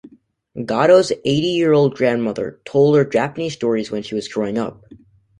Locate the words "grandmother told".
1.95-2.95